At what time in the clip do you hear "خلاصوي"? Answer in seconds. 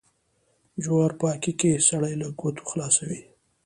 2.69-3.21